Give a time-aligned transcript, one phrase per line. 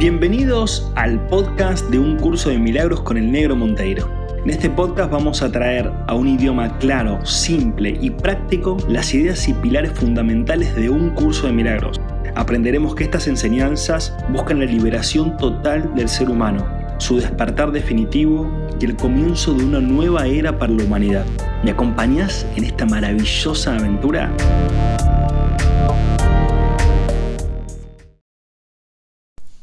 [0.00, 4.08] Bienvenidos al podcast de un curso de milagros con el negro Monteiro.
[4.42, 9.46] En este podcast vamos a traer a un idioma claro, simple y práctico las ideas
[9.46, 12.00] y pilares fundamentales de un curso de milagros.
[12.34, 18.86] Aprenderemos que estas enseñanzas buscan la liberación total del ser humano, su despertar definitivo y
[18.86, 21.26] el comienzo de una nueva era para la humanidad.
[21.62, 24.34] ¿Me acompañas en esta maravillosa aventura?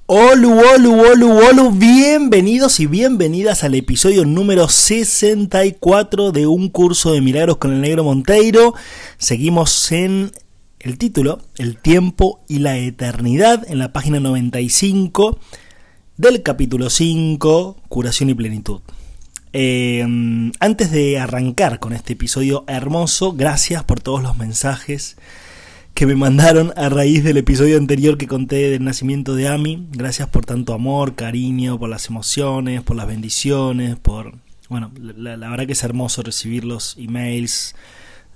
[0.09, 7.19] Olu, olu, olu, olu, bienvenidos y bienvenidas al episodio número 64 de Un Curso de
[7.19, 8.73] Milagros con el Negro Monteiro.
[9.17, 10.31] Seguimos en
[10.79, 15.39] el título, El tiempo y la eternidad, en la página 95
[16.15, 18.79] del capítulo 5, Curación y Plenitud.
[19.51, 20.05] Eh,
[20.61, 25.17] antes de arrancar con este episodio hermoso, gracias por todos los mensajes
[25.97, 29.87] que me mandaron a raíz del episodio anterior que conté del nacimiento de Ami.
[29.89, 34.35] Gracias por tanto amor, cariño, por las emociones, por las bendiciones, por...
[34.69, 37.73] Bueno, la, verdad que es hermoso recibir los emails,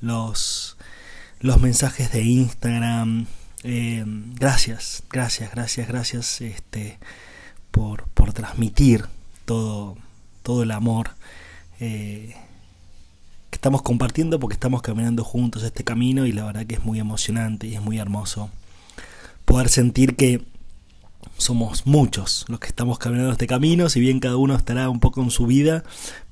[0.01, 0.75] los,
[1.39, 3.27] los mensajes de Instagram.
[3.61, 6.97] Eh, gracias, gracias, gracias, gracias este,
[7.69, 9.05] por, por transmitir
[9.45, 9.99] todo,
[10.41, 11.11] todo el amor.
[11.79, 12.33] Eh,
[13.61, 17.67] estamos compartiendo porque estamos caminando juntos este camino y la verdad que es muy emocionante
[17.67, 18.49] y es muy hermoso
[19.45, 20.43] poder sentir que
[21.37, 25.21] somos muchos los que estamos caminando este camino, si bien cada uno estará un poco
[25.21, 25.83] en su vida,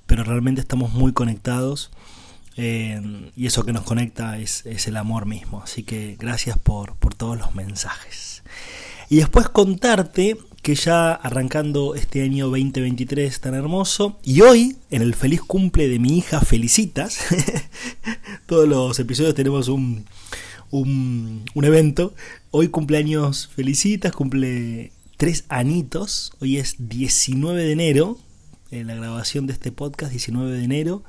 [0.07, 1.91] pero realmente estamos muy conectados
[2.57, 2.99] eh,
[3.35, 5.61] y eso que nos conecta es, es, el amor mismo.
[5.61, 8.41] Así que gracias por, por todos los mensajes.
[9.07, 15.15] Y después contarte que ya arrancando este año 2023 tan hermoso, y hoy, en el
[15.15, 17.19] feliz cumple de mi hija Felicitas,
[18.45, 20.05] todos los episodios tenemos un,
[20.71, 22.13] un, evento,
[22.51, 28.17] hoy cumpleaños Felicitas, cumple tres anitos, hoy es 19 de enero,
[28.71, 31.03] en la grabación de este podcast, 19 de enero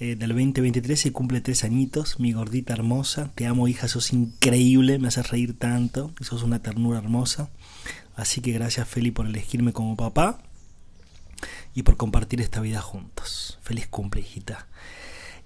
[0.00, 4.98] eh, del 2023 y cumple tres añitos, mi gordita hermosa, te amo hija, sos increíble,
[4.98, 7.50] me haces reír tanto, sos una ternura hermosa.
[8.20, 10.42] Así que gracias Feli por elegirme como papá
[11.74, 13.58] y por compartir esta vida juntos.
[13.62, 14.66] Feliz cumple, hijita.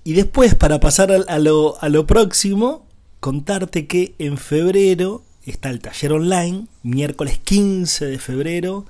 [0.02, 2.84] Y después, para pasar a, lo, próximo,
[3.20, 8.86] contarte que en febrero está el taller online, miércoles 15 de febrero,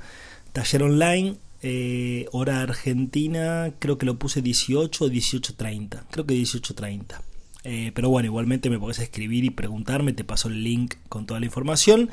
[0.55, 7.21] taller online, eh, hora argentina, creo que lo puse 18 o 18.30, creo que 18.30.
[7.66, 11.41] Eh, pero bueno, igualmente me podés escribir y preguntarme, te paso el link con toda
[11.41, 12.10] la información.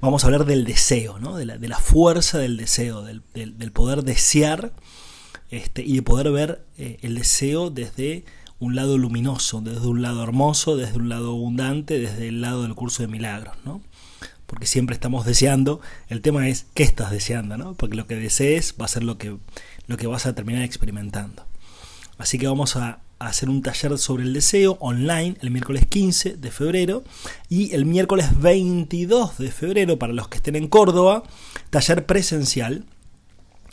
[0.00, 1.36] Vamos a hablar del deseo, ¿no?
[1.36, 4.72] de, la, de la fuerza del deseo, del, del, poder desear
[5.50, 8.24] este, y de poder ver eh, el deseo desde
[8.58, 12.74] un lado luminoso, desde un lado hermoso, desde un lado abundante, desde el lado del
[12.74, 13.56] curso de milagros.
[13.62, 13.82] ¿no?
[14.46, 17.74] Porque siempre estamos deseando, el tema es qué estás deseando, ¿no?
[17.74, 19.36] porque lo que desees va a ser lo que,
[19.86, 21.44] lo que vas a terminar experimentando.
[22.16, 26.50] Así que vamos a hacer un taller sobre el deseo online el miércoles 15 de
[26.50, 27.04] febrero
[27.48, 31.22] y el miércoles 22 de febrero para los que estén en Córdoba,
[31.70, 32.84] taller presencial,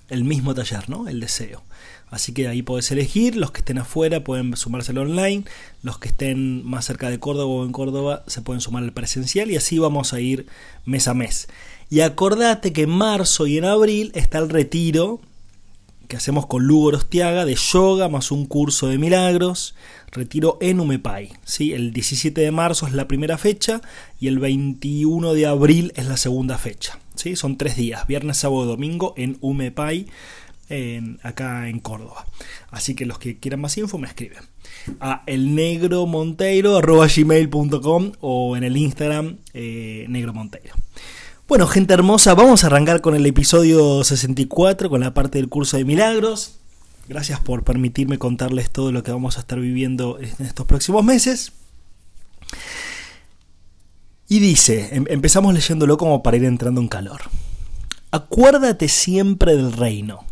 [0.10, 1.08] el mismo taller, ¿no?
[1.08, 1.64] El deseo.
[2.12, 5.46] Así que ahí podés elegir, los que estén afuera pueden sumarse al online,
[5.82, 9.50] los que estén más cerca de Córdoba o en Córdoba se pueden sumar al presencial
[9.50, 10.46] y así vamos a ir
[10.84, 11.48] mes a mes.
[11.90, 15.22] Y acordate que en marzo y en abril está el retiro
[16.08, 19.76] que hacemos con Lugo Orostiaga de yoga más un curso de milagros.
[20.12, 21.32] Retiro en Umepay.
[21.46, 21.74] ¿sí?
[21.74, 23.82] El 17 de marzo es la primera fecha
[24.20, 27.00] y el 21 de abril es la segunda fecha.
[27.16, 27.36] ¿sí?
[27.36, 30.08] Son tres días, viernes, sábado, domingo en Umepay,
[30.70, 32.26] en, acá en Córdoba.
[32.72, 34.44] Así que los que quieran más info me escriben
[35.00, 40.74] a elnegromonteiro.com o en el Instagram eh, negromonteiro.
[41.52, 45.76] Bueno, gente hermosa, vamos a arrancar con el episodio 64, con la parte del curso
[45.76, 46.60] de milagros.
[47.10, 51.52] Gracias por permitirme contarles todo lo que vamos a estar viviendo en estos próximos meses.
[54.30, 57.20] Y dice, em, empezamos leyéndolo como para ir entrando en calor.
[58.12, 60.24] Acuérdate siempre del reino.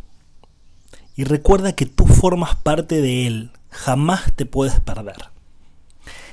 [1.17, 3.51] Y recuerda que tú formas parte de él.
[3.71, 5.17] Jamás te puedes perder.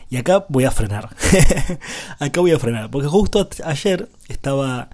[0.09, 1.15] Y acá voy a frenar.
[2.19, 2.91] acá voy a frenar.
[2.91, 4.91] Porque justo ayer estaba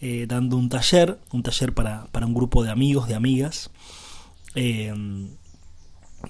[0.00, 3.70] eh, dando un taller, un taller para, un grupo de amigos, de amigas,
[4.54, 5.30] em,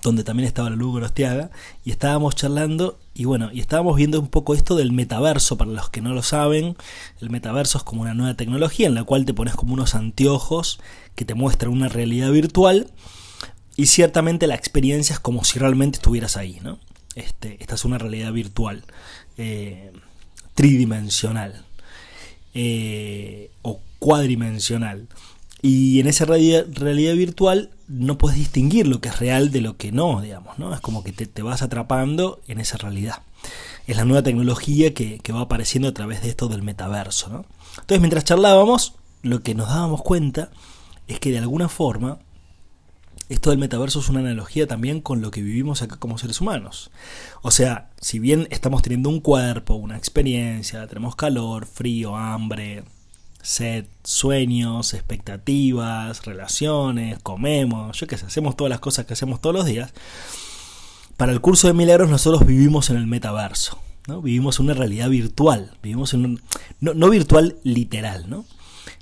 [0.03, 1.51] donde también estaba la Lugo Rostiaga,
[1.85, 5.91] y estábamos charlando, y bueno, y estábamos viendo un poco esto del metaverso, para los
[5.91, 6.77] que no lo saben,
[7.21, 10.81] el metaverso es como una nueva tecnología en la cual te pones como unos anteojos
[11.15, 12.91] que te muestran una realidad virtual,
[13.77, 16.79] y ciertamente la experiencia es como si realmente estuvieras ahí, ¿no?
[17.19, 18.85] Este, esta es una realidad virtual,
[19.39, 19.91] eh,
[20.55, 21.65] tridimensional,
[22.55, 25.09] eh, o cuadrimensional.
[25.61, 26.67] Y en esa realidad,
[27.17, 30.73] virtual no puedes distinguir lo que es real de lo que no, digamos, ¿no?
[30.73, 33.23] Es como que te, vas atrapando en esa realidad.
[33.89, 37.47] Es la nueva tecnología que, que, va apareciendo a través de esto del metaverso, ¿no?
[37.71, 40.51] Entonces, mientras charlábamos, lo que nos dábamos cuenta
[41.09, 42.21] es que de alguna forma
[43.29, 46.91] esto del metaverso es una analogía también con lo que vivimos acá como seres humanos.
[47.43, 52.85] O sea, si bien estamos teniendo un cuerpo, una experiencia, tenemos calor, frío, hambre,
[53.43, 59.55] sed, sueños, expectativas, relaciones, comemos, yo qué sé, hacemos todas las cosas que hacemos todos
[59.55, 59.93] los días.
[61.17, 64.23] Para el curso de milagros nosotros vivimos en el metaverso, ¿no?
[64.23, 66.43] Vivimos una realidad virtual, vivimos en un,
[66.81, 68.47] no, no virtual literal, ¿no?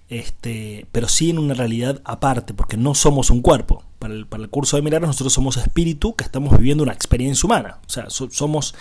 [0.08, 3.82] Este, pero sí en una realidad aparte, porque no somos un cuerpo.
[3.98, 7.78] Para el, curso de milagros nosotros somos espíritu que estamos viviendo una experiencia humana.
[7.86, 8.74] O sea, somos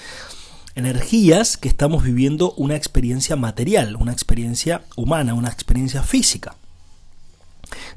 [0.75, 6.55] energías que estamos viviendo una experiencia material, una experiencia humana, una experiencia física.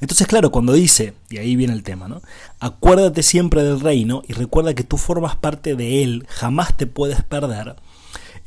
[0.01, 2.23] Entonces, claro, cuando dice, y ahí viene el tema, ¿no?
[2.61, 7.23] Acuérdate siempre del reino y recuerda que tú formas parte de él, jamás te puedes
[7.23, 7.77] perder.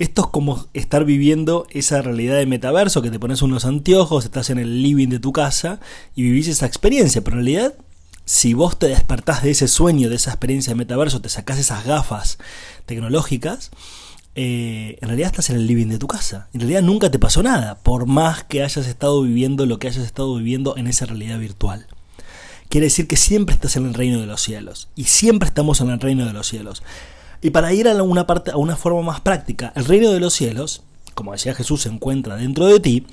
[0.01, 4.49] Esto es como estar viviendo esa realidad de metaverso, que te pones unos anteojos, estás
[4.49, 5.79] en el living de tu casa
[6.15, 7.75] y vivís esa experiencia, pero en realidad
[8.25, 11.85] si vos te despertás de ese sueño, de esa experiencia de metaverso, te sacás esas
[11.85, 12.39] gafas
[12.87, 13.69] tecnológicas,
[14.33, 16.49] eh, en realidad estás en el living de tu casa.
[16.51, 20.03] En realidad nunca te pasó nada, por más que hayas estado viviendo lo que hayas
[20.03, 21.85] estado viviendo en esa realidad virtual.
[22.69, 24.89] Quiere decir que siempre estás en el reino de los cielos.
[24.95, 26.81] Y siempre estamos en el reino de los cielos.
[27.41, 30.33] Y para ir a una, parte, a una forma más práctica, el reino de los
[30.33, 30.83] cielos,
[31.15, 33.05] como decía Jesús, se encuentra dentro de ti.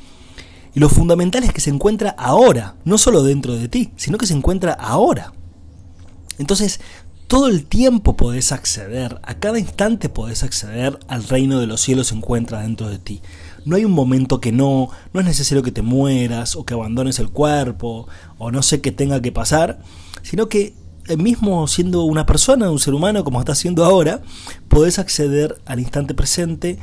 [0.75, 4.27] Y lo fundamental es que se encuentra ahora, no solo dentro de ti, sino que
[4.27, 5.33] se encuentra ahora.
[6.39, 6.81] Entonces,
[7.29, 12.09] todo el tiempo podés acceder, a cada instante podés acceder al reino de los cielos
[12.09, 13.21] se encuentra dentro de ti.
[13.67, 17.19] No hay un momento que no, no es necesario que te mueras o que abandones
[17.19, 18.09] el cuerpo
[18.39, 19.79] o no sé qué tenga que pasar,
[20.23, 20.73] sino que
[21.17, 24.21] mismo siendo una persona, un ser humano como estás siendo ahora,
[24.69, 26.79] podés acceder al instante presente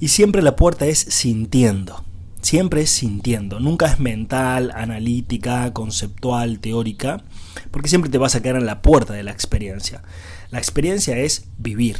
[0.00, 2.04] y siempre la puerta es sintiendo.
[2.42, 7.24] Siempre es sintiendo, nunca es mental, analítica, conceptual, teórica,
[7.72, 10.02] porque siempre te vas a quedar en la puerta de la experiencia.
[10.50, 11.96] La experiencia es vivir.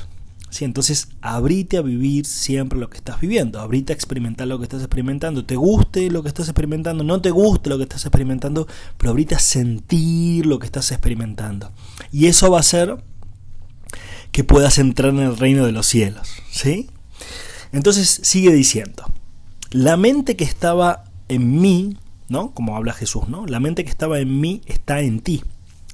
[0.50, 0.64] ¿Sí?
[0.64, 4.81] Entonces, abrite a vivir siempre lo que estás viviendo, abrite a experimentar lo que estás
[4.81, 8.66] experimentando, te guste lo que estás experimentando, no te guste lo que estás experimentando,
[8.96, 11.72] pero abrite a sentir lo que estás experimentando.
[12.12, 13.02] Y eso va a hacer
[14.32, 16.28] que puedas entrar en el reino de los cielos.
[16.50, 16.90] ¿sí?
[17.72, 19.04] Entonces, sigue diciendo,
[19.70, 21.96] la mente que estaba en mí
[22.28, 22.52] ¿no?
[22.52, 23.46] Como habla Jesús, ¿no?
[23.46, 25.43] La mente que estaba en mí está en ti.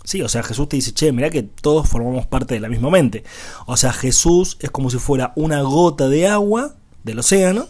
[0.04, 2.90] Sí, o sea, Jesús te dice, che, mira que todos formamos parte de la misma
[2.90, 3.22] mente.
[3.66, 7.68] O sea, Jesús es como si fuera una gota de agua del océano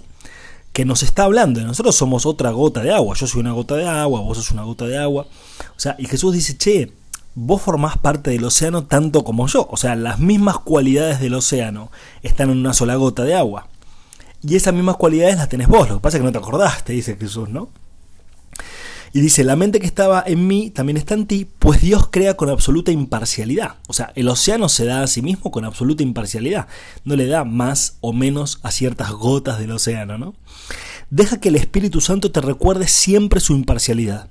[0.72, 1.60] que nos está hablando.
[1.60, 3.14] Nosotros somos otra gota de agua.
[3.16, 5.26] Yo soy una gota de agua, vos sos una gota de agua.
[5.76, 6.92] O sea, y Jesús dice, che,
[7.34, 9.68] vos formás parte del océano tanto como yo.
[9.70, 11.90] O sea, las mismas cualidades del océano
[12.22, 13.68] están en una sola gota de agua.
[14.42, 15.88] Y esas mismas cualidades las tenés vos.
[15.88, 17.68] Lo que pasa es que no te acordaste, dice Jesús, ¿no?
[19.14, 22.34] Y dice, la mente que estaba en mí también está en ti, pues Dios crea
[22.34, 23.76] con absoluta imparcialidad.
[23.86, 26.66] O sea, el océano se da a sí mismo con absoluta imparcialidad.
[27.04, 30.34] No le da más o menos a ciertas gotas del océano, ¿no?
[31.10, 34.30] Deja que el Espíritu Santo te recuerde siempre su imparcialidad.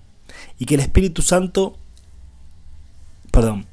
[0.57, 1.77] Y que el Espíritu Santo...
[3.29, 3.67] Perdón.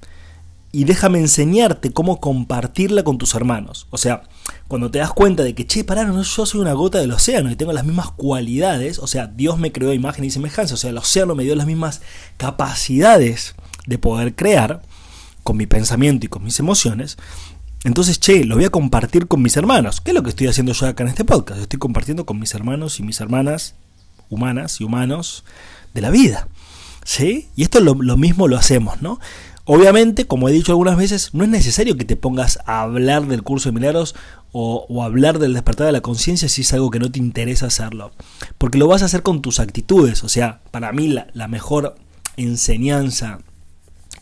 [0.73, 3.87] Y déjame enseñarte cómo compartirla con tus hermanos.
[3.89, 4.25] O sea,
[4.69, 7.51] cuando te das cuenta de que, che, pará, no, yo soy una gota del océano
[7.51, 10.91] y tengo las mismas cualidades, o sea, Dios me creó imagen y semejanza, o sea,
[10.91, 12.01] el océano me dio las mismas
[12.37, 13.55] capacidades
[13.87, 14.83] de poder crear
[15.43, 17.17] con mi pensamiento y con mis emociones,
[17.85, 20.01] entonces, che, lo voy a compartir con mis hermanos.
[20.01, 21.61] ¿Qué es lo que estoy haciendo yo acá en este podcast?
[21.61, 23.75] Estoy compartiendo con mis hermanos y mis hermanas
[24.31, 25.45] humanas y humanos
[25.95, 26.49] de la vida.
[27.05, 27.49] ¿Sí?
[27.57, 29.21] Y esto lo, lo mismo lo hacemos, ¿no?
[29.65, 33.43] Obviamente, como he dicho algunas veces, no es necesario que te pongas a hablar del
[33.43, 34.15] curso de milagros
[34.53, 38.13] o, hablar del despertar de la conciencia si es algo que no te interesa hacerlo.
[38.57, 40.25] Porque lo vas a hacer con tus actitudes.
[40.25, 41.97] O sea, para mí la, mejor
[42.37, 43.41] enseñanza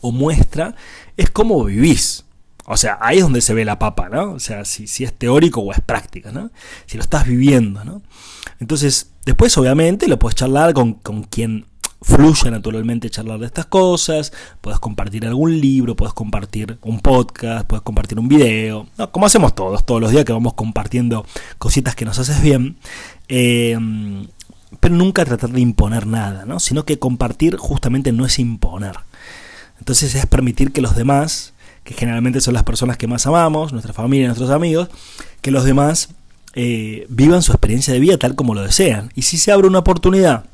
[0.01, 0.75] o muestra
[1.15, 2.25] es cómo vivís.
[2.65, 4.31] O sea, ahí es donde se ve la papa, ¿no?
[4.31, 6.51] O sea, si, si es teórico o es práctica, ¿no?
[6.85, 8.01] Si lo estás viviendo, ¿no?
[8.59, 11.65] Entonces, después obviamente lo puedes charlar con, con quien
[12.01, 17.83] fluye naturalmente charlar de estas cosas, puedes compartir algún libro, puedes compartir un podcast, puedes
[17.83, 21.25] compartir un video, como hacemos todos, todos los días que vamos compartiendo
[21.57, 22.77] cositas que nos haces bien,
[23.29, 23.77] eh,
[24.79, 26.59] pero nunca tratar de imponer nada, ¿no?
[26.59, 28.97] sino que compartir justamente no es imponer.
[29.79, 33.93] Entonces es permitir que los demás, que generalmente son las personas que más amamos, nuestra
[33.93, 34.89] familia, nuestros amigos,
[35.41, 36.09] que los demás
[36.53, 39.11] eh, vivan su experiencia de vida tal como lo desean.
[39.15, 40.45] Y si se abre una oportunidad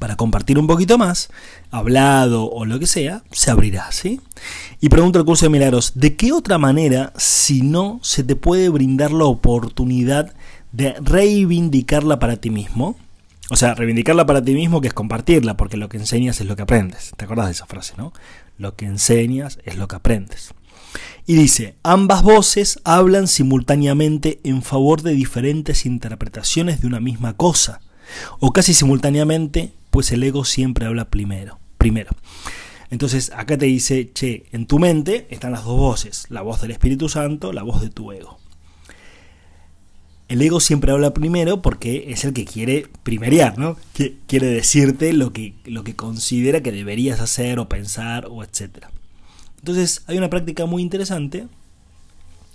[0.00, 1.28] para compartir un poquito más,
[1.70, 4.20] hablado o lo que sea, se abrirá, ¿sí?
[4.80, 8.70] Y pregunta el curso de milagros, ¿de qué otra manera si no se te puede
[8.70, 10.34] brindar la oportunidad
[10.72, 12.96] de reivindicarla para ti mismo?
[13.50, 16.56] O sea, reivindicarla para ti mismo que es compartirla, porque lo que enseñas es lo
[16.56, 17.12] que aprendes.
[17.16, 18.12] ¿Te acordás de esa frase, no?
[18.56, 20.54] Lo que enseñas es lo que aprendes.
[21.26, 27.80] Y dice, ambas voces hablan simultáneamente en favor de diferentes interpretaciones de una misma cosa,
[28.38, 31.58] o casi simultáneamente, pues el ego siempre habla primero.
[31.78, 32.10] primero.
[32.90, 36.72] Entonces acá te dice, che, en tu mente están las dos voces, la voz del
[36.72, 38.38] Espíritu Santo, la voz de tu ego.
[40.28, 43.76] El ego siempre habla primero porque es el que quiere primerear, ¿no?
[43.94, 48.90] Que quiere decirte lo que, lo que considera que deberías hacer o pensar o etcétera.
[49.58, 51.48] Entonces hay una práctica muy interesante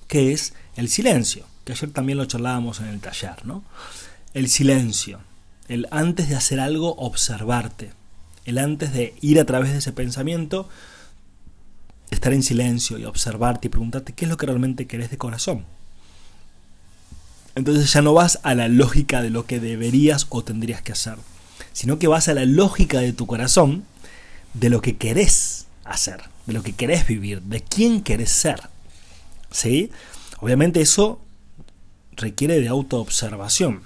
[0.07, 3.63] que es el silencio, que ayer también lo charlábamos en el taller, ¿no?
[4.33, 5.19] El silencio,
[5.67, 7.91] el antes de hacer algo observarte,
[8.45, 10.69] el antes de ir a través de ese pensamiento,
[12.11, 15.65] estar en silencio y observarte y preguntarte qué es lo que realmente querés de corazón.
[17.55, 21.17] Entonces ya no vas a la lógica de lo que deberías o tendrías que hacer,
[21.73, 23.85] sino que vas a la lógica de tu corazón
[24.53, 28.61] de lo que querés hacer de lo que querés vivir, de quién querés ser.
[29.51, 29.91] ¿Sí?
[30.39, 31.21] Obviamente eso
[32.11, 33.81] requiere de autoobservación,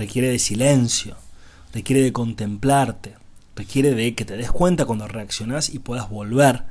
[0.00, 1.14] requiere de silencio,
[1.74, 3.16] requiere de contemplarte,
[3.54, 6.62] requiere de que te des cuenta cuando reaccionás y puedas volver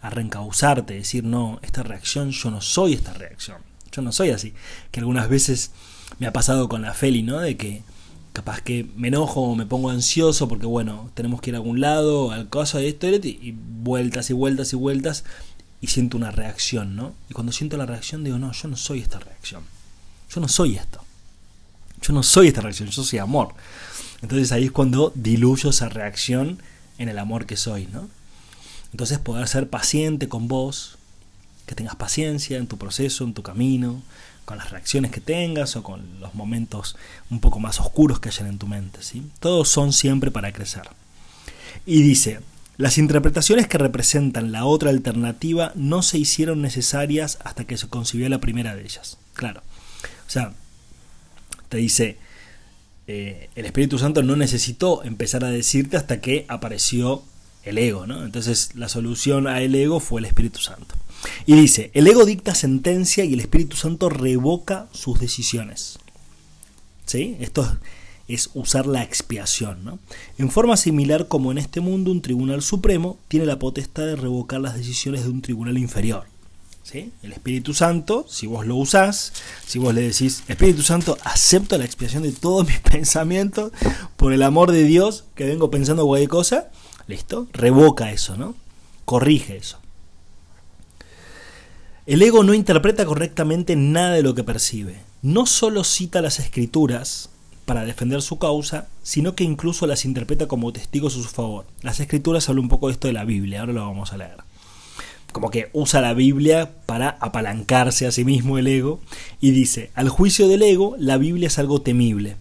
[0.00, 3.58] a reencauzarte, decir, no, esta reacción, yo no soy esta reacción,
[3.92, 4.54] yo no soy así.
[4.90, 5.72] Que algunas veces
[6.18, 7.38] me ha pasado con la Feli, ¿no?
[7.38, 7.82] De que
[8.32, 11.82] capaz que me enojo o me pongo ansioso porque bueno, tenemos que ir a algún
[11.82, 15.24] lado, al caso de esto y vueltas y vueltas y vueltas
[15.82, 17.12] y siento una reacción, ¿no?
[17.28, 19.64] Y cuando siento la reacción digo, no, yo no soy esta reacción.
[20.30, 21.09] Yo no soy esto.
[22.02, 23.54] Yo no soy esta reacción, yo soy amor.
[24.22, 26.58] Entonces ahí es cuando diluyo esa reacción
[26.98, 28.08] en el amor que soy, ¿no?
[28.92, 30.98] Entonces poder ser paciente con vos,
[31.66, 34.02] que tengas paciencia en tu proceso, en tu camino,
[34.44, 36.96] con las reacciones que tengas o con los momentos
[37.30, 39.02] un poco más oscuros que hayan en tu mente.
[39.02, 39.22] ¿sí?
[39.38, 40.88] Todos son siempre para crecer.
[41.86, 42.40] Y dice,
[42.76, 48.28] las interpretaciones que representan la otra alternativa no se hicieron necesarias hasta que se concibió
[48.28, 49.18] la primera de ellas.
[49.34, 49.62] Claro.
[50.26, 50.52] O sea,
[51.70, 52.18] te dice,
[53.06, 57.22] eh, el Espíritu Santo no necesitó empezar a decirte hasta que apareció
[57.62, 58.24] el ego, ¿no?
[58.24, 60.94] Entonces la solución a el ego fue el Espíritu Santo.
[61.46, 65.98] Y dice, el ego dicta sentencia y el Espíritu Santo revoca sus decisiones.
[67.06, 67.36] ¿Sí?
[67.40, 67.78] Esto
[68.26, 69.84] es usar la expiación.
[69.84, 69.98] ¿no?
[70.38, 74.60] En forma similar como en este mundo un tribunal supremo tiene la potestad de revocar
[74.60, 76.29] las decisiones de un tribunal inferior.
[76.92, 79.32] El Espíritu Santo, si vos lo usás,
[79.66, 83.72] si vos le decís, Espíritu Santo, acepto la expiación de todos mis pensamientos
[84.16, 86.70] por el amor de Dios que vengo pensando cualquier cosa,
[87.06, 88.54] listo, revoca eso, ¿no?
[89.04, 89.78] Corrige eso.
[92.06, 95.00] El ego no interpreta correctamente nada de lo que percibe.
[95.22, 97.30] No solo cita las escrituras
[97.66, 101.66] para defender su causa, sino que incluso las interpreta como testigos a su favor.
[101.82, 104.49] Las escrituras hablan un poco de esto de la Biblia, ahora lo vamos a leer.
[105.32, 109.00] Como que usa la Biblia para apalancarse a sí mismo el ego
[109.40, 112.36] y dice, al juicio del ego, la Biblia es algo temible.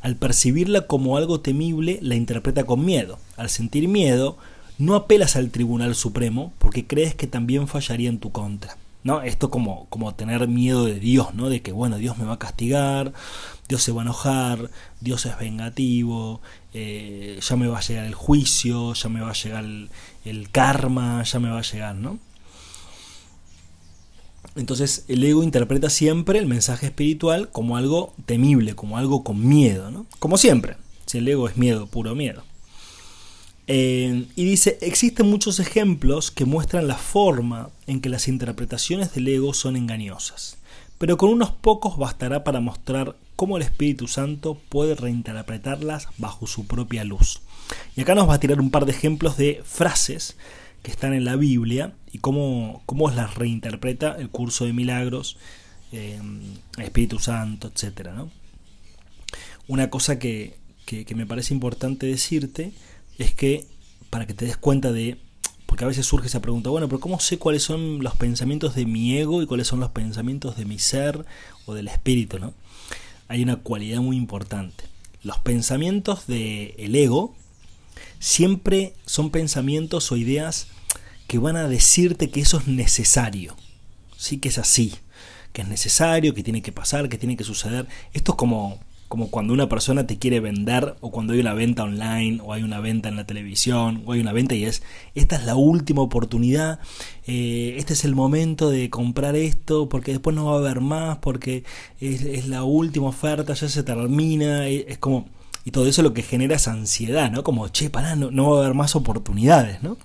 [0.00, 3.18] Al percibirla como algo temible, la interpreta con miedo.
[3.36, 4.36] Al sentir miedo,
[4.78, 8.76] no apelas al Tribunal Supremo porque crees que también fallaría en tu contra.
[9.04, 9.20] ¿no?
[9.22, 11.50] Esto como, como tener miedo de Dios, ¿no?
[11.50, 13.12] De que, bueno, Dios me va a castigar,
[13.68, 16.40] Dios se va a enojar, Dios es vengativo,
[16.74, 21.22] eh, ya me va a llegar el juicio, ya me va a llegar el, karma,
[21.22, 22.18] ya me va a llegar, ¿no?
[24.56, 29.90] Entonces el ego interpreta siempre el mensaje espiritual como algo temible, como algo con miedo,
[29.90, 30.06] ¿no?
[30.18, 32.44] Como siempre, si el ego es miedo, puro miedo.
[33.66, 39.26] Eh, y dice, existen muchos ejemplos que muestran la forma en que las interpretaciones del
[39.26, 40.58] ego son engañosas,
[40.98, 46.66] pero con unos pocos bastará para mostrar cómo el Espíritu Santo puede reinterpretarlas bajo su
[46.66, 47.40] propia luz.
[47.96, 50.36] Y acá nos va a tirar un par de ejemplos de frases
[50.82, 55.36] que están en la Biblia y cómo, cómo las reinterpreta el curso de milagros,
[55.92, 56.20] eh,
[56.78, 58.10] Espíritu Santo, etc.
[59.66, 62.72] Una cosa que, que me parece importante decirte
[63.18, 63.66] es que
[64.10, 65.18] para que te des cuenta de,
[65.66, 68.86] porque a veces surge esa pregunta, bueno, pero ¿cómo sé cuáles son los pensamientos de
[68.86, 71.24] mi ego y cuáles son los pensamientos de mi ser
[71.66, 72.38] o del espíritu?
[72.38, 72.54] ¿no?
[73.34, 74.84] Hay una cualidad muy importante.
[75.24, 77.34] Los pensamientos del el ego
[78.20, 80.68] siempre son pensamientos o ideas
[81.26, 83.56] que van a decirte que eso es necesario,
[84.16, 84.94] sí que es así,
[85.52, 87.88] que es necesario, que tiene que pasar, que tiene que suceder.
[88.12, 88.78] Esto es como
[89.14, 92.64] como cuando una persona te quiere vender o cuando hay una venta online o hay
[92.64, 94.82] una venta en la televisión o hay una venta y es,
[95.14, 96.80] esta es la última oportunidad,
[97.28, 101.18] eh, este es el momento de comprar esto porque después no va a haber más,
[101.18, 101.62] porque
[102.00, 105.28] es, la última oferta, ya se termina, es como...
[105.64, 107.44] Y todo eso lo que genera es ansiedad, ¿no?
[107.44, 109.96] Como, che, pará, no, no va a haber más oportunidades, ¿no?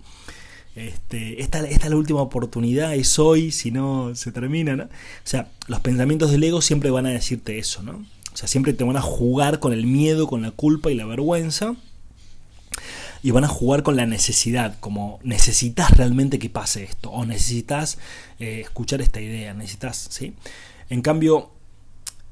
[0.75, 4.83] Este, esta, esta, es la última oportunidad, es hoy, si no se termina, ¿no?
[4.83, 4.87] O
[5.23, 8.05] sea, los pensamientos del ego siempre van a decirte eso, ¿no?
[8.33, 11.05] O sea, siempre te van a jugar con el miedo, con la culpa y la
[11.05, 11.75] vergüenza.
[13.21, 17.97] Y van a jugar con la necesidad, como necesitas realmente que pase esto, o necesitas
[18.39, 20.35] eh, escuchar esta idea, necesitas, ¿sí?
[20.89, 21.51] En cambio,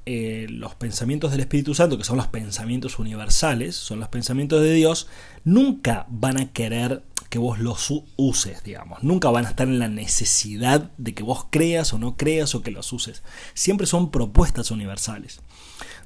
[0.06, 4.72] eh, los pensamientos del Espíritu Santo, que son los pensamientos universales, son los pensamientos de
[4.72, 5.10] Dios,
[5.44, 9.04] nunca van a querer que vos los uses, digamos.
[9.04, 12.62] Nunca van a estar en la necesidad de que vos creas o no creas o
[12.62, 13.22] que los uses.
[13.54, 15.42] Siempre son propuestas universales.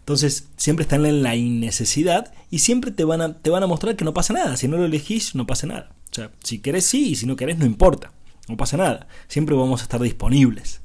[0.02, 3.96] Entonces, siempre están en la innecesidad y siempre te van, a, te van a mostrar
[3.96, 4.58] que no pasa nada.
[4.58, 5.92] Si no lo elegís, no pasa nada.
[6.12, 8.12] O sea, si querés sí y si no querés, no importa.
[8.48, 9.08] No pasa nada.
[9.28, 10.82] Siempre vamos a estar disponibles.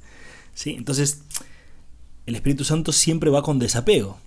[0.54, 0.74] ¿sí?
[0.76, 1.22] Entonces,
[2.26, 4.18] el Espíritu Santo siempre va con desapego.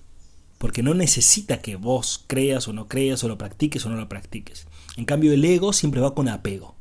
[0.58, 4.10] Porque no necesita que vos creas o no creas o lo practiques o no lo
[4.10, 4.66] practiques.
[4.98, 6.76] En cambio, el ego siempre va con apego.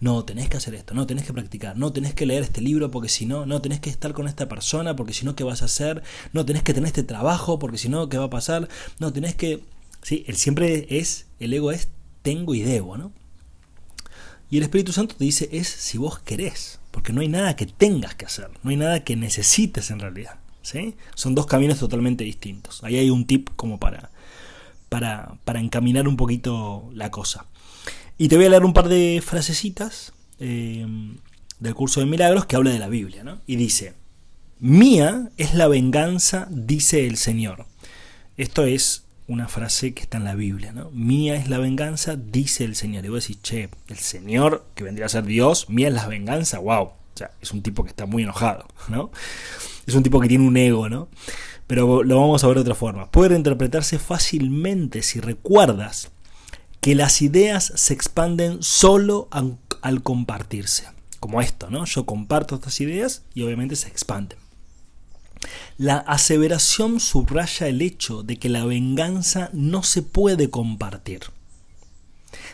[0.00, 2.90] No, tenés que hacer esto, no, tenés que practicar, no, tenés que leer este libro
[2.90, 5.62] porque si no, no, tenés que estar con esta persona porque si no, ¿qué vas
[5.62, 6.02] a hacer?
[6.32, 8.68] No, tenés que tener este trabajo porque si no, ¿qué va a pasar?
[9.00, 9.64] No, tenés que...
[10.02, 11.88] Sí, él siempre es, el ego es
[12.22, 13.12] tengo y debo, ¿no?
[14.50, 17.66] Y el Espíritu Santo te dice es si vos querés, porque no hay nada que
[17.66, 20.38] tengas que hacer, no hay nada que necesites en realidad.
[20.62, 20.96] ¿sí?
[21.14, 22.82] Son dos caminos totalmente distintos.
[22.84, 24.10] Ahí hay un tip como para,
[24.88, 27.46] para, para encaminar un poquito la cosa.
[28.20, 30.84] Y te voy a leer un par de frasecitas eh,
[31.60, 33.40] del curso de milagros que habla de la Biblia, ¿no?
[33.46, 33.94] Y dice,
[34.58, 37.66] mía es la venganza, dice el Señor.
[38.36, 40.90] Esto es una frase que está en la Biblia, ¿no?
[40.90, 43.04] Mía es la venganza, dice el Señor.
[43.04, 46.58] Y vos decís, che, el Señor, que vendría a ser Dios, mía es la venganza,
[46.58, 46.86] wow.
[46.86, 49.12] O sea, es un tipo que está muy enojado, ¿no?
[49.86, 51.08] Es un tipo que tiene un ego, ¿no?
[51.68, 53.12] Pero lo vamos a ver de otra forma.
[53.12, 56.10] Puede interpretarse fácilmente si recuerdas
[56.88, 60.84] que las ideas se expanden solo al, compartirse.
[61.20, 61.84] Como esto, ¿no?
[61.84, 64.38] Yo comparto estas ideas y obviamente se expanden.
[65.76, 71.24] La aseveración subraya el hecho de que la venganza no se puede compartir.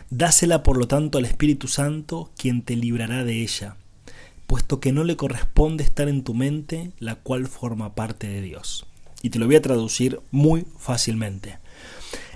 [0.09, 3.77] Dásela por lo tanto al Espíritu Santo, quien te librará de ella,
[4.47, 8.85] puesto que no le corresponde estar en tu mente, la cual forma parte de Dios.
[9.21, 11.57] Y te lo voy a traducir muy fácilmente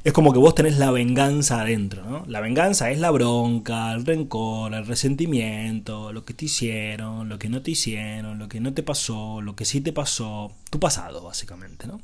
[0.10, 2.24] es como que vos tenés la venganza adentro, ¿no?
[2.28, 7.48] La venganza es la bronca, el rencor, el resentimiento, lo que te hicieron, lo que
[7.48, 11.24] no te hicieron, lo que no te pasó, lo que sí te pasó, tu pasado,
[11.24, 12.02] básicamente, ¿no?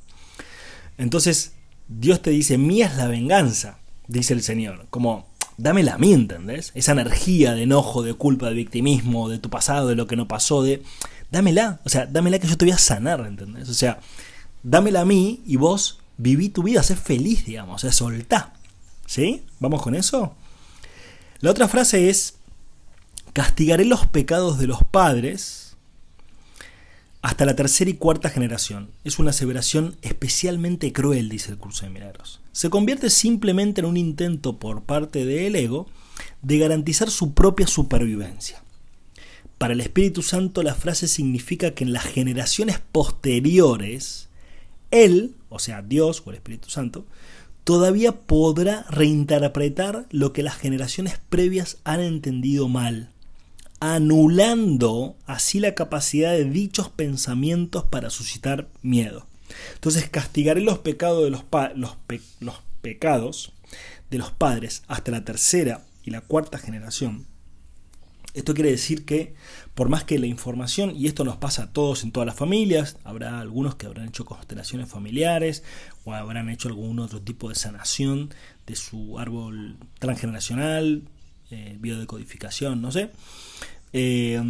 [0.98, 1.54] Entonces,
[1.88, 6.72] Dios te dice, mía es la venganza, dice el Señor, como, dámela a mí, ¿entendés?
[6.76, 10.28] Esa energía de enojo, de culpa, de victimismo, de tu pasado, de lo que no
[10.28, 10.84] pasó, de,
[11.32, 13.68] dámela, o sea, dámela que yo te voy a sanar, ¿entendés?
[13.68, 14.00] O sea,
[14.62, 18.54] dámela a mí y vos viví tu vida, sé feliz, digamos, o sea, soltá.
[19.06, 19.44] ¿Sí?
[19.60, 20.36] ¿Vamos con eso?
[21.40, 22.36] La otra frase es,
[23.34, 25.66] castigaré los pecados de los padres
[27.22, 28.92] hasta la tercera y cuarta generación.
[29.04, 32.40] Es una aseveración especialmente cruel, dice el curso de milagros.
[32.52, 35.88] Se convierte simplemente en un intento por parte del ego
[36.44, 38.64] de garantizar su propia supervivencia.
[39.58, 44.30] Para el Espíritu Santo la frase significa que en las generaciones posteriores,
[44.92, 47.06] Él o sea, Dios o el Espíritu Santo,
[47.64, 53.10] todavía podrá reinterpretar lo que las generaciones previas han entendido mal,
[53.80, 59.26] anulando así la capacidad de dichos pensamientos para suscitar miedo.
[59.74, 61.44] Entonces castigaré los pecados de los,
[61.76, 63.54] los, pecados
[64.10, 67.26] de los padres hasta la tercera y la cuarta generación
[68.36, 69.34] esto quiere decir que
[69.74, 72.98] por más que la información, y esto nos pasa a todos en todas las familias,
[73.04, 75.64] habrá algunos que habrán hecho constelaciones familiares
[76.04, 78.34] o habrán hecho algún otro tipo de sanación
[78.68, 81.04] de su árbol transgeneracional,
[81.52, 83.10] eh, biodecodificación, no sé.
[83.94, 84.42] Eh,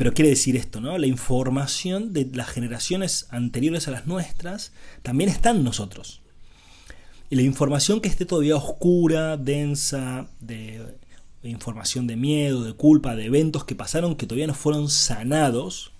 [0.00, 0.96] pero quiere decir esto, ¿no?
[0.96, 6.22] La información de las generaciones anteriores a las nuestras también está en nosotros.
[7.28, 10.96] Y la información que esté todavía oscura, densa, de
[11.42, 15.92] información de miedo, de culpa, de eventos que pasaron que todavía no fueron sanados,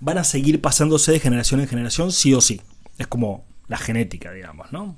[0.00, 2.60] van a seguir pasándose de generación en generación sí o sí.
[2.98, 4.96] Es como la genética, digamos, ¿no?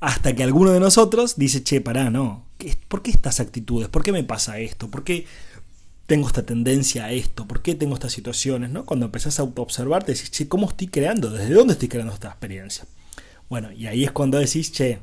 [0.00, 2.44] Hasta que alguno de nosotros dice, che, pará, no.
[2.88, 3.88] ¿Por qué estas actitudes?
[3.88, 4.90] ¿Por qué me pasa esto?
[4.90, 5.26] ¿Por qué
[6.06, 7.46] tengo esta tendencia a esto?
[7.46, 8.70] ¿Por qué tengo estas situaciones?
[8.70, 8.84] ¿no?
[8.84, 11.30] Cuando empezás a observarte, decís, che, ¿cómo estoy creando?
[11.30, 12.84] ¿Desde dónde estoy creando esta experiencia?
[13.48, 14.98] Bueno, y ahí es cuando decís, che,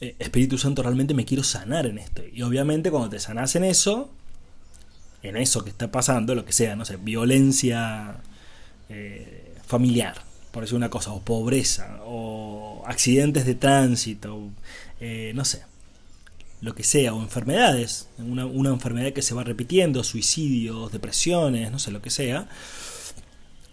[0.00, 2.22] eh, Espíritu Santo, realmente me quiero sanar en esto.
[2.32, 4.10] Y obviamente cuando te sanas en eso,
[5.22, 8.16] en eso que está pasando, lo que sea, no sé, violencia
[8.88, 10.16] eh, familiar,
[10.52, 14.50] por decir una cosa, o pobreza, o accidentes de tránsito,
[15.00, 15.62] eh, no sé,
[16.60, 21.78] lo que sea, o enfermedades, una, una, enfermedad que se va repitiendo, suicidios, depresiones, no
[21.78, 22.48] sé, lo que sea,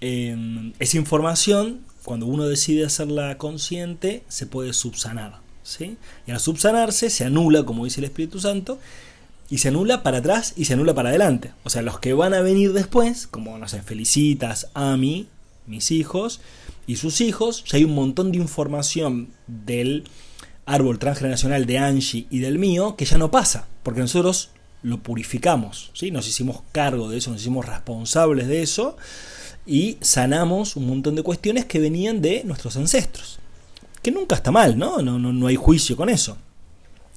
[0.01, 5.42] esa información, cuando uno decide hacerla consciente, se puede subsanar.
[6.27, 8.79] Y al subsanarse se anula, como dice el Espíritu Santo,
[9.49, 11.51] y se anula para atrás y se anula para adelante.
[11.63, 15.27] O sea, los que van a venir después, como, no sé, Felicitas, Ami,
[15.67, 16.41] mis hijos
[16.87, 20.05] y sus hijos, ya hay un montón de información del
[20.65, 24.49] árbol transgeneracional de Angie y del mío que ya no pasa, porque nosotros
[24.81, 26.11] lo purificamos, ¿sí?
[26.11, 28.97] nos hicimos cargo de eso, nos hicimos responsables de eso
[29.65, 33.39] y sanamos un montón de cuestiones que venían de nuestros ancestros
[34.03, 35.01] que nunca está mal, ¿no?
[35.01, 36.37] No, no, no hay juicio con eso.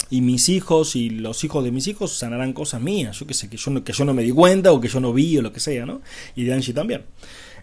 [0.09, 3.51] Y mis hijos y los hijos de mis hijos sanarán cosas mías, yo qué sé,
[3.51, 5.43] que yo, no, que yo no me di cuenta o que yo no vi o
[5.43, 6.01] lo que sea, ¿no?
[6.37, 7.05] Y de Angie también.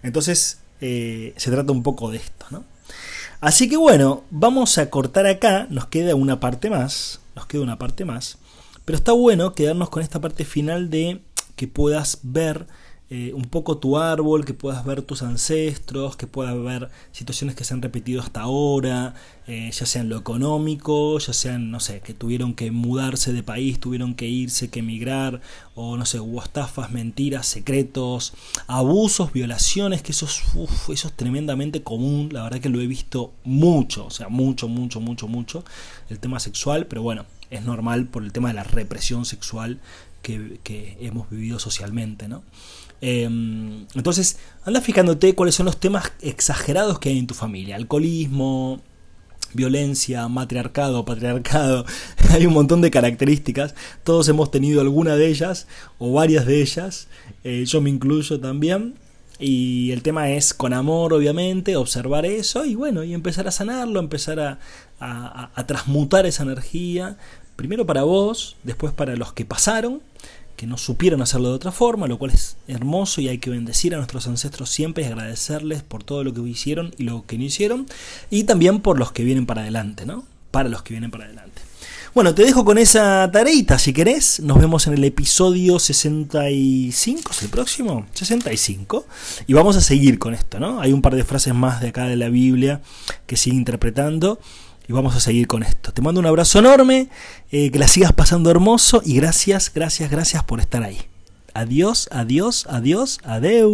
[0.04, 2.66] Entonces, eh, se trata un poco de esto, ¿no?
[3.40, 7.80] Así que bueno, vamos a cortar acá, nos queda una parte más, nos queda una
[7.80, 8.38] parte más,
[8.84, 11.22] pero está bueno quedarnos con esta parte final de
[11.56, 12.68] que puedas ver
[13.16, 17.64] eh, un poco tu árbol, que puedas ver tus ancestros, que puedas ver situaciones que
[17.64, 19.14] se han repetido hasta ahora,
[19.46, 23.80] eh, ya sean lo económico, ya sean, no sé, que tuvieron que mudarse de país,
[23.80, 25.42] tuvieron que irse, que emigrar,
[25.76, 28.34] o no sé, hubo estafas, mentiras, secretos,
[28.66, 30.42] abusos, violaciones, que eso es,
[30.90, 35.00] eso es tremendamente común, la verdad que lo he visto mucho, o sea, mucho, mucho,
[35.00, 35.64] mucho, mucho,
[36.10, 39.80] el tema sexual, pero bueno, es normal por el tema de la represión sexual
[40.24, 42.44] que, hemos vivido socialmente, ¿no?
[43.02, 47.76] Em, entonces, anda fijándote cuáles son los temas exagerados que hay en tu familia.
[47.76, 48.82] Alcoholismo,
[49.54, 51.86] violencia, matriarcado, patriarcado.
[52.30, 53.76] hay un montón de características.
[54.04, 55.68] Todos hemos tenido alguna de ellas
[56.00, 57.08] o varias de ellas.
[57.44, 58.96] Eh, yo me incluyo también.
[59.40, 64.00] Y el tema es con amor, obviamente, observar eso y bueno, y empezar a sanarlo,
[64.00, 64.60] empezar a,
[65.00, 67.18] a transmutar esa energía.
[67.56, 70.02] Primero para vos, después para los que pasaron
[70.56, 73.94] que no supieron hacerlo de otra forma, lo cual es hermoso y hay que bendecir
[73.94, 77.44] a nuestros ancestros siempre y agradecerles por todo lo que hicieron y lo que no
[77.44, 77.88] hicieron,
[78.30, 80.24] y también por los que vienen para adelante, ¿no?
[80.52, 81.62] Para los que vienen para adelante.
[82.14, 84.40] Bueno, te dejo con esa tareita si querés.
[84.40, 88.06] Nos vemos en el episodio 65, ¿es el próximo?
[88.14, 89.08] 65.
[89.48, 90.80] Y vamos a seguir con esto, ¿no?
[90.80, 92.82] Hay un par de frases más de acá de la Biblia
[93.26, 94.40] que sigue interpretando
[94.88, 95.94] y vamos a seguir con esto.
[95.94, 97.10] Te mando un abrazo enorme,
[97.52, 101.00] eh, que la sigas pasando hermoso y gracias, gracias, gracias por estar ahí.
[101.54, 103.72] Adiós, adiós, adiós, adeu.